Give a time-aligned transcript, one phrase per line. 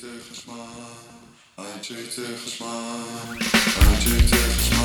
[0.00, 0.56] tegen smaak,
[1.54, 3.42] handje tegen smaak,
[3.78, 4.76] handje tegen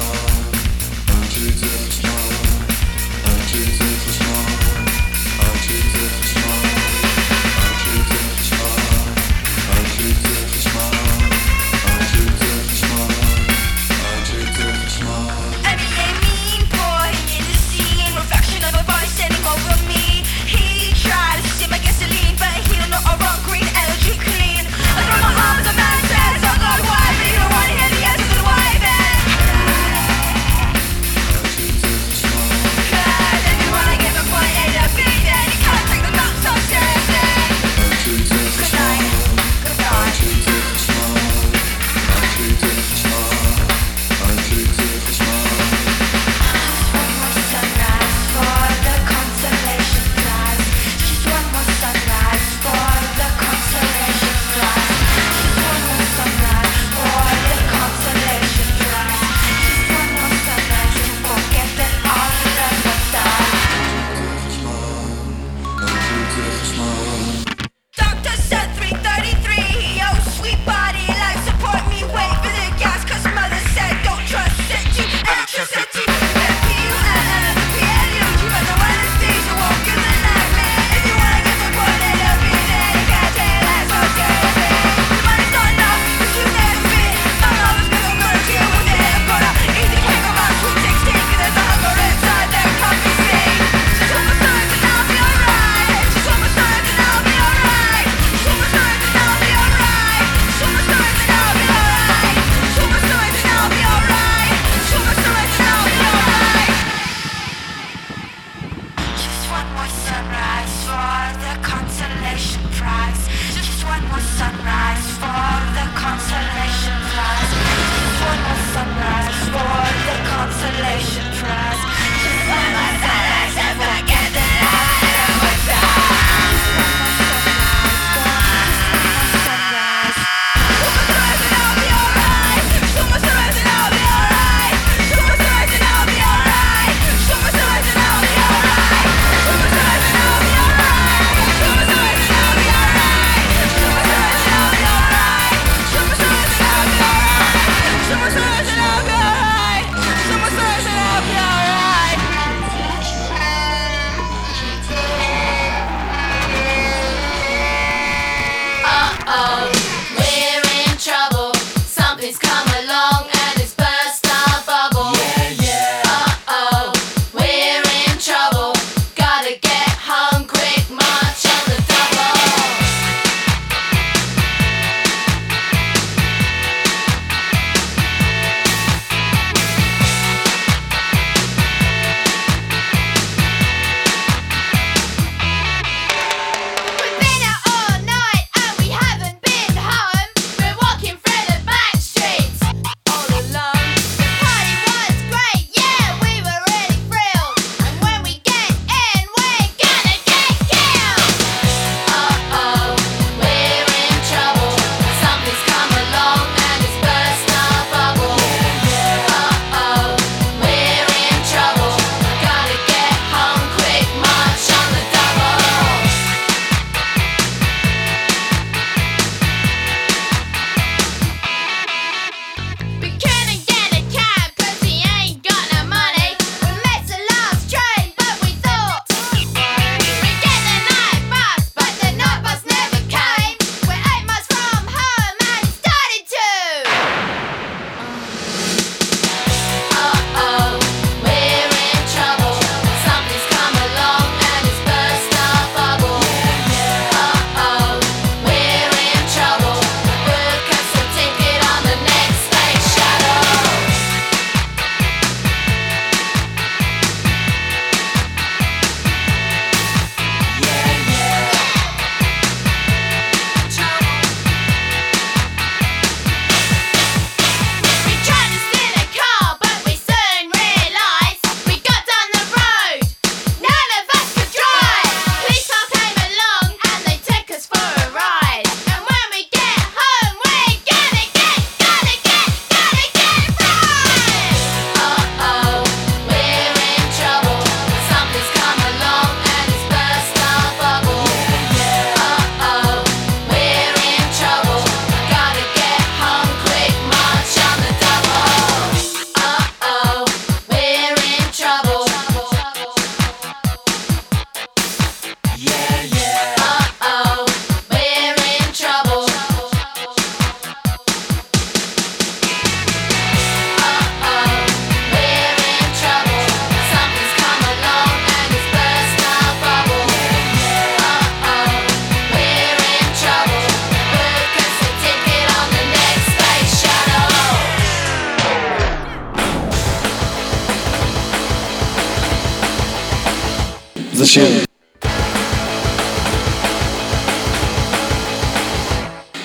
[1.10, 2.05] aan het tegen smaak.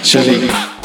[0.02, 0.79] Shelly.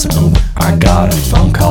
[0.00, 1.67] I got a phone call.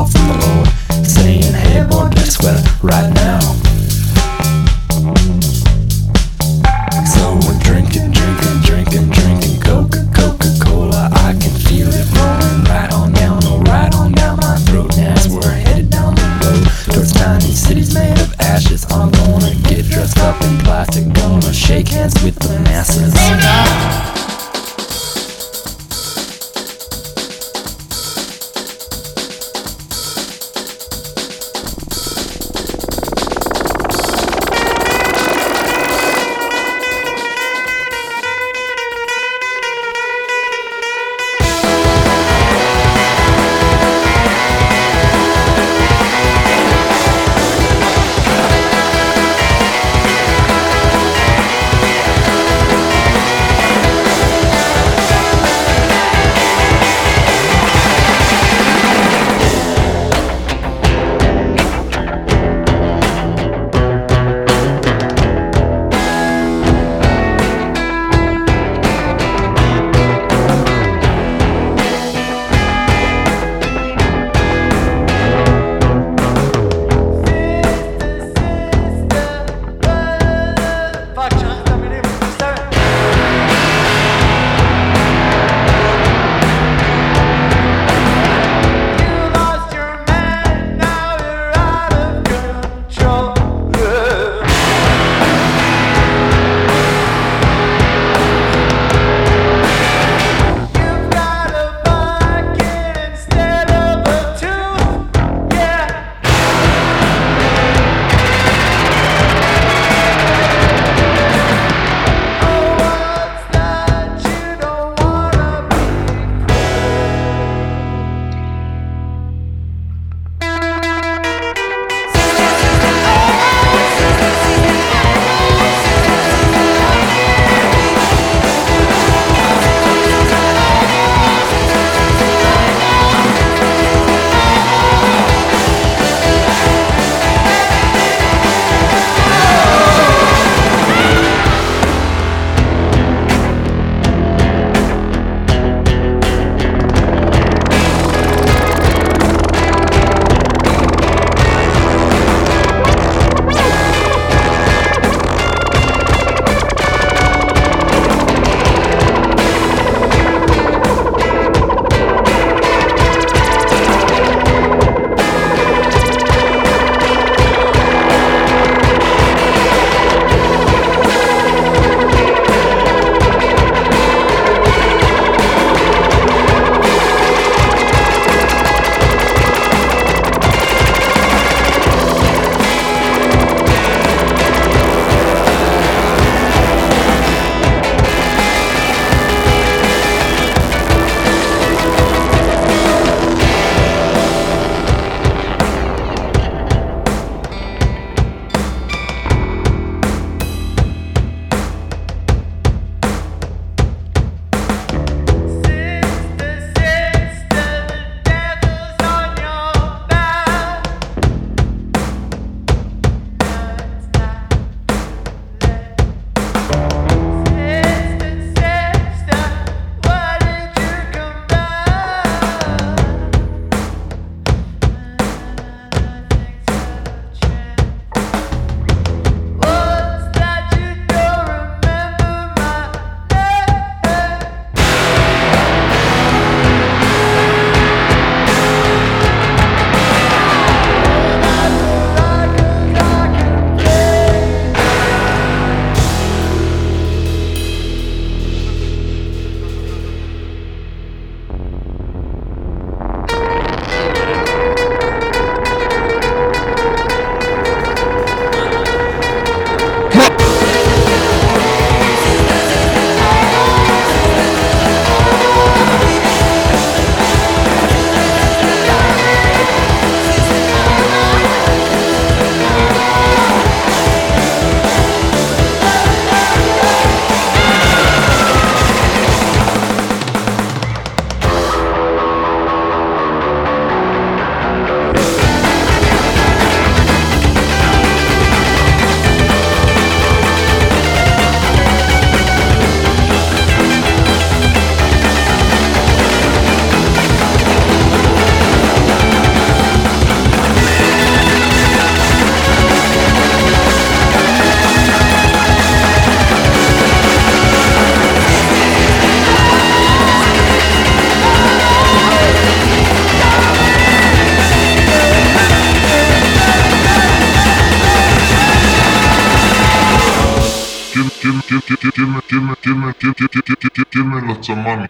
[324.68, 325.08] lots of money.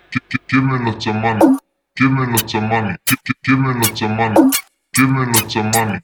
[0.48, 1.58] Give me lots of money.
[1.96, 2.96] Give me lots of money.
[3.44, 4.50] Give me lots of money.
[4.94, 6.00] Give me lots of money.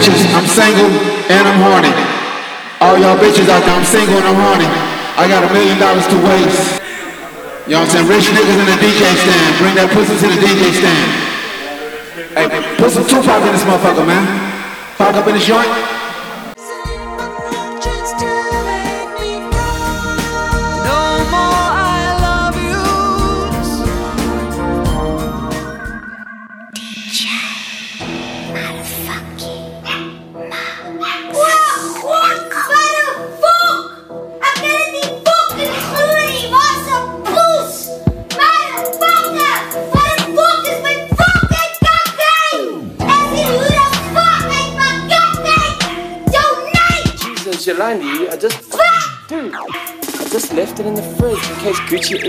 [0.00, 0.88] bitches, I'm single
[1.28, 1.92] and I'm horny.
[2.80, 4.68] All y'all bitches out there, I'm single and I'm horny.
[5.20, 6.80] I got a million dollars to waste.
[7.68, 8.08] You know what I'm saying?
[8.08, 9.50] Rich niggas in the DJ stand.
[9.60, 11.08] Bring that pussy to the DJ stand.
[12.32, 12.48] Hey,
[12.80, 14.24] put some Tupac in this motherfucker, man.
[14.96, 15.68] Fuck up in this joint.
[51.90, 52.19] Включи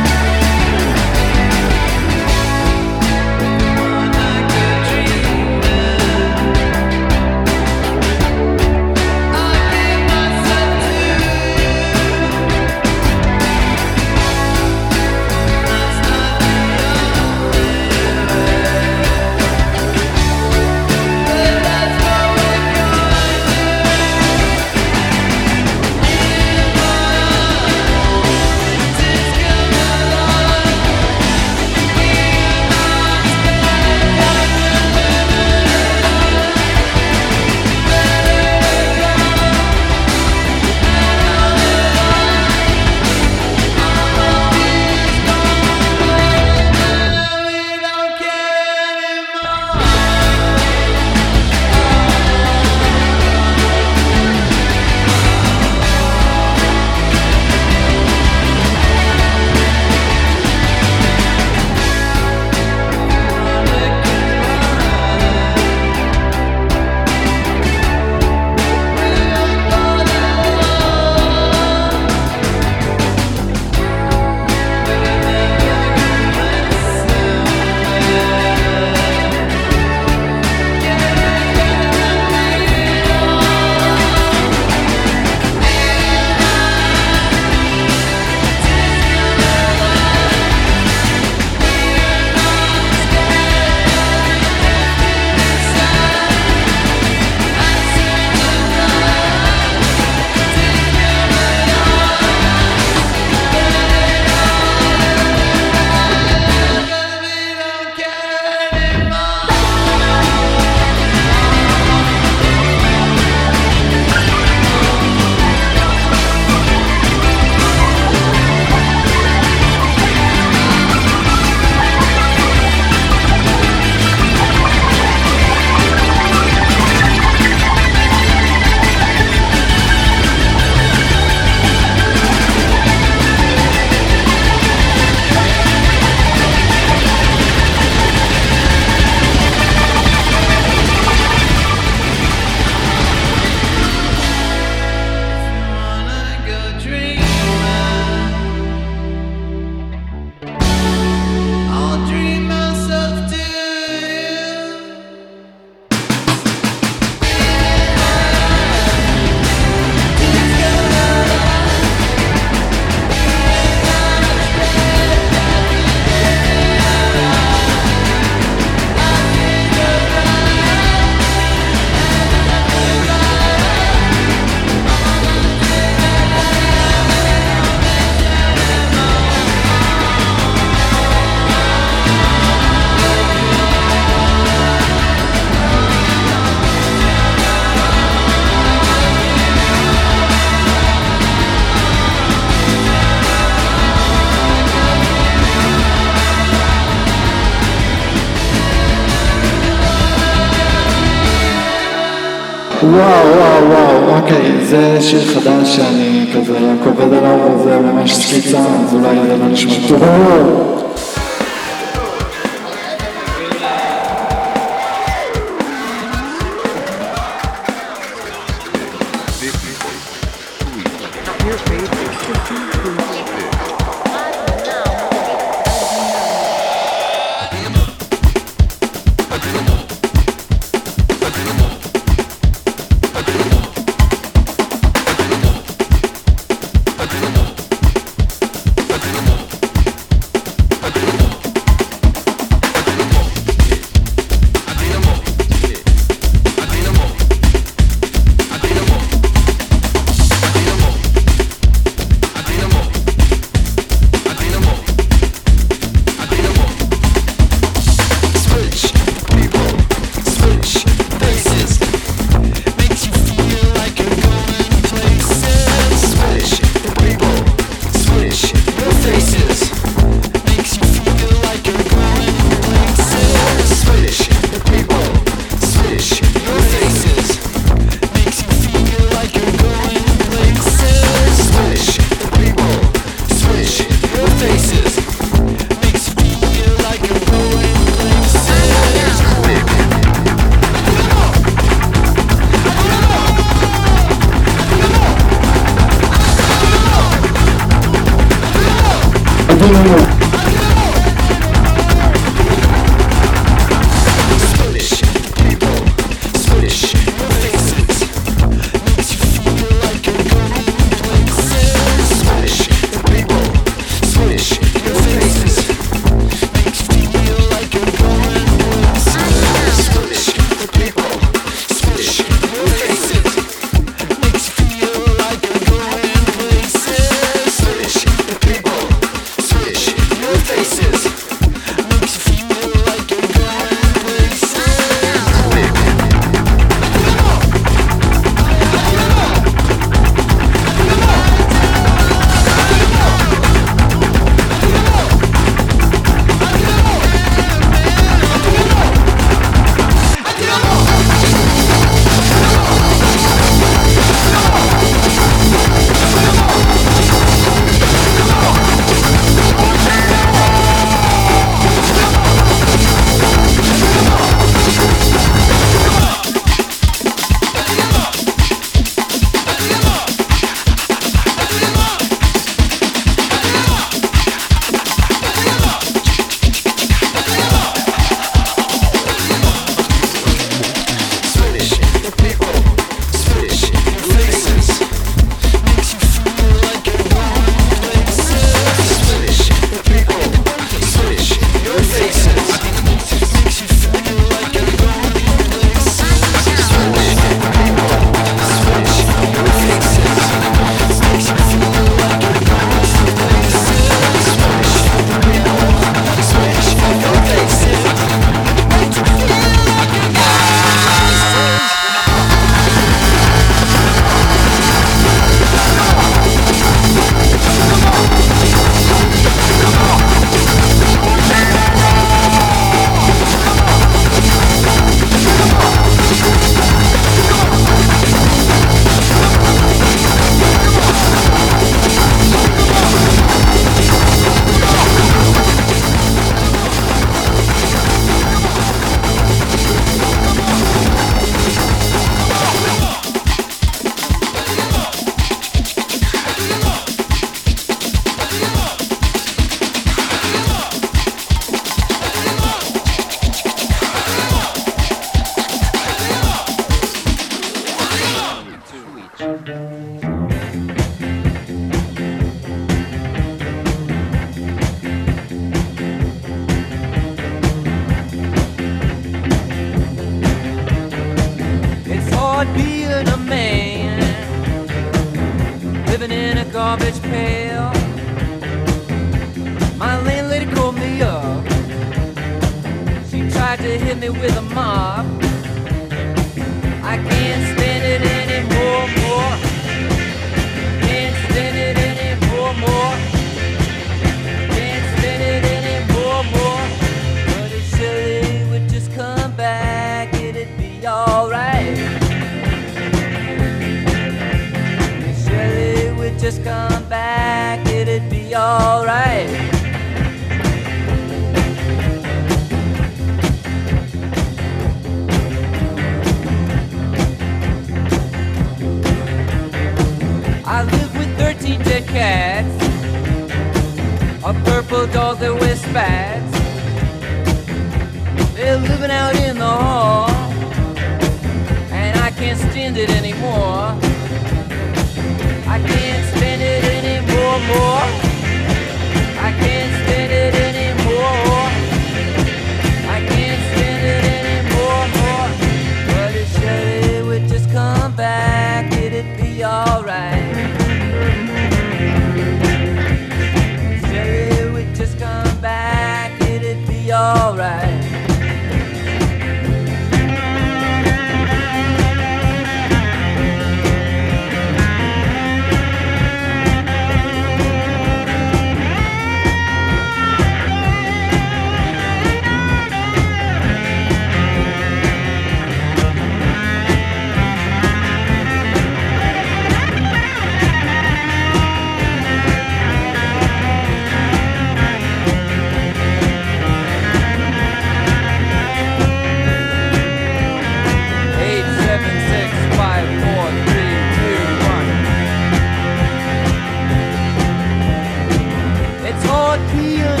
[599.33, 600.00] appeal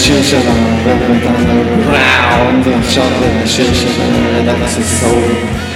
[0.00, 1.46] decision of every time
[1.90, 5.69] around the chocolate decision and that's the soul.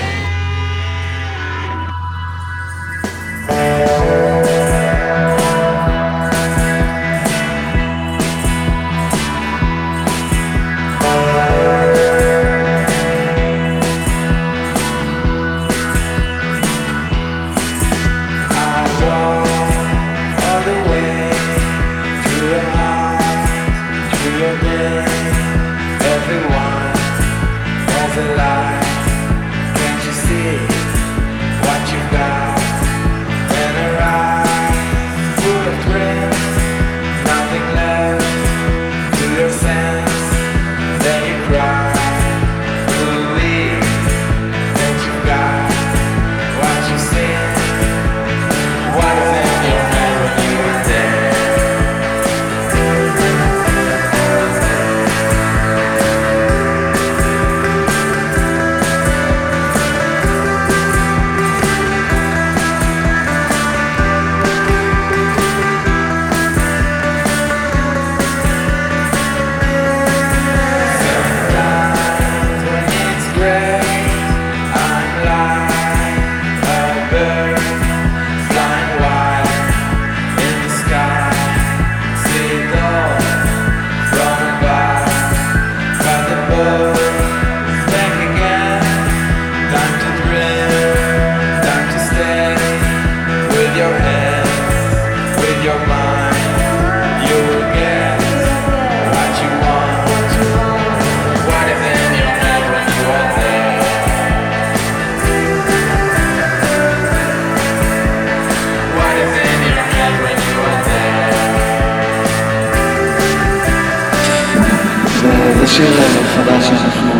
[115.74, 116.04] Przyjemne,
[116.36, 117.10] fantastycznie,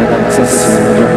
[0.00, 1.13] jak na sesję.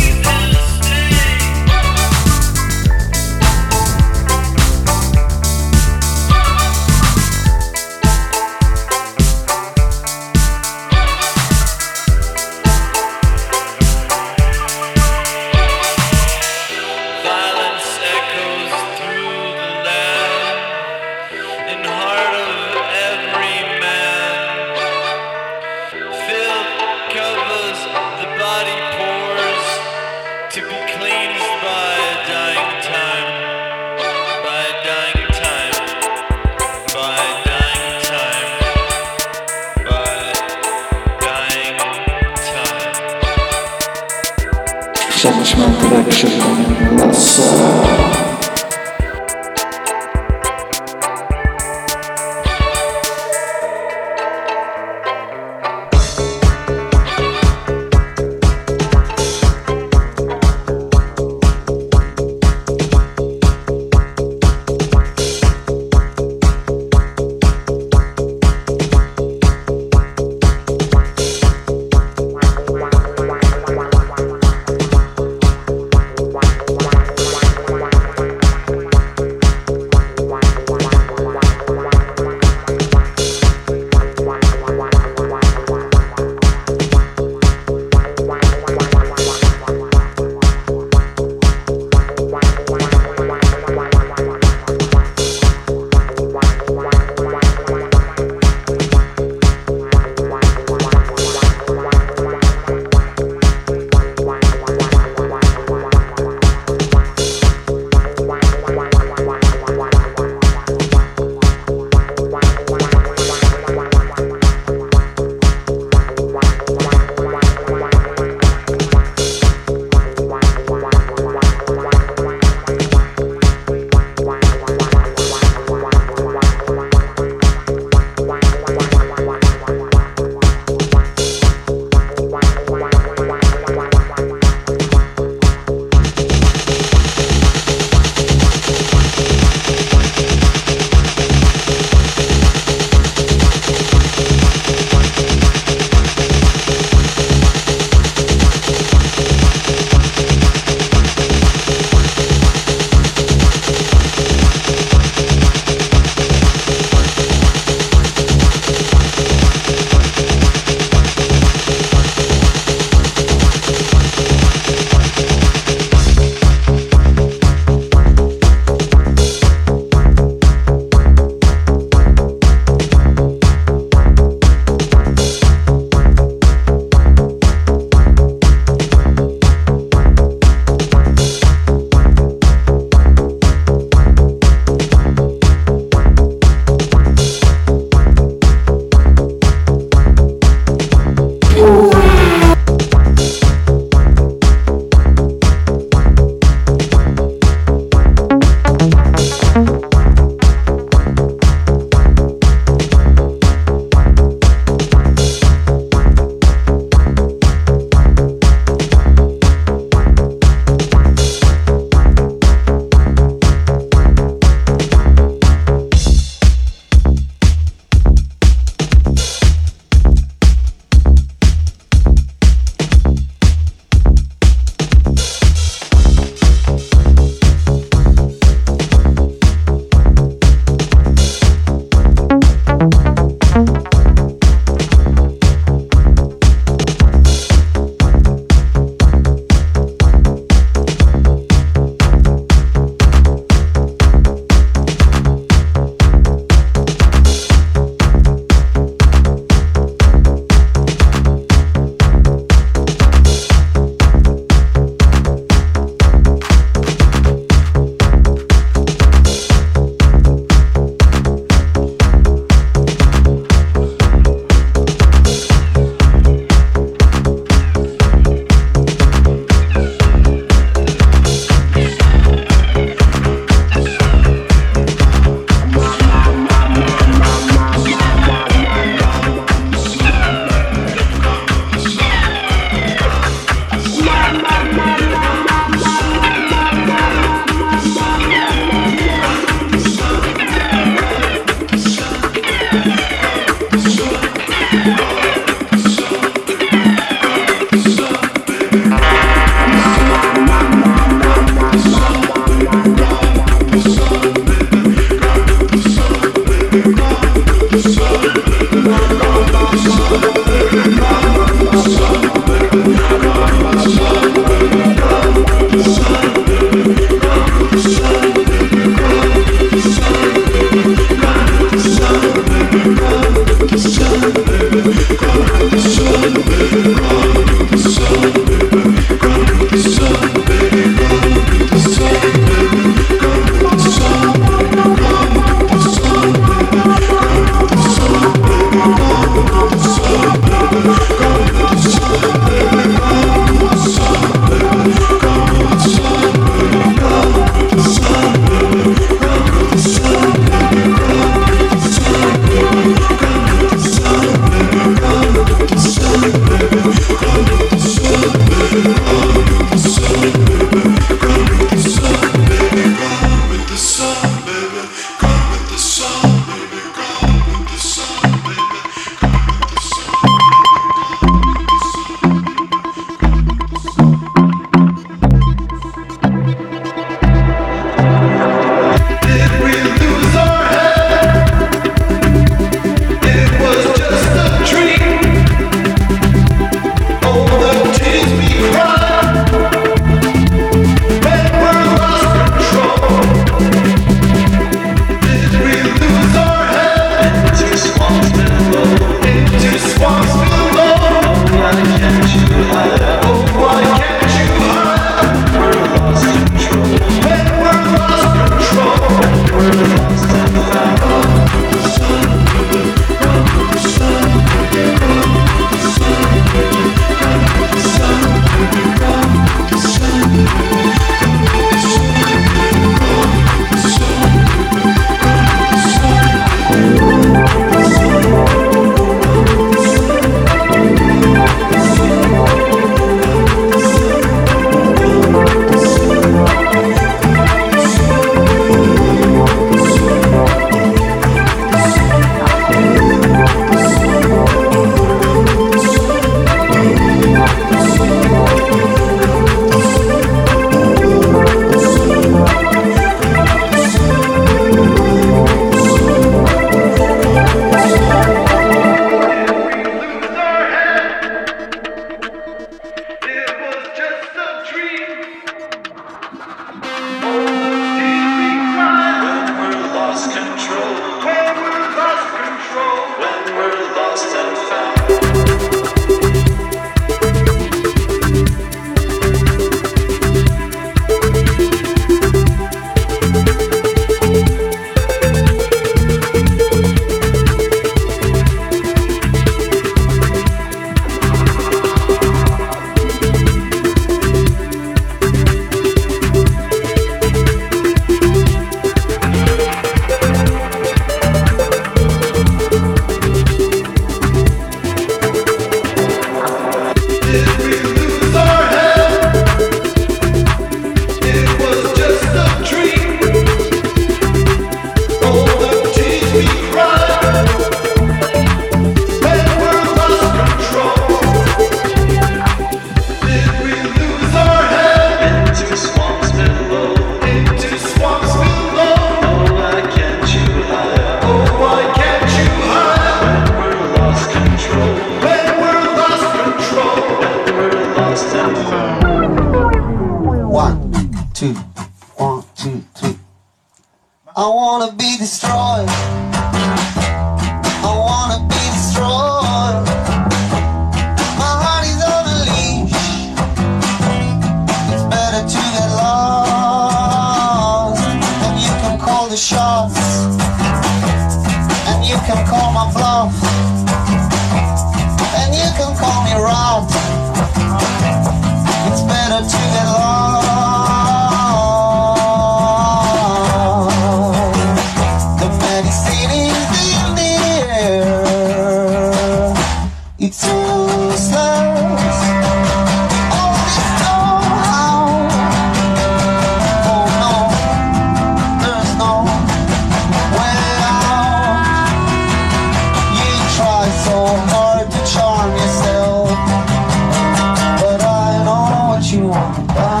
[599.51, 600.00] What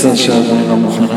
[0.00, 1.09] 三者の名も。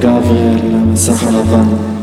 [0.00, 1.97] גבריאל, המסך הלבן.